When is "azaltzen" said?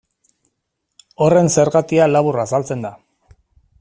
2.45-2.85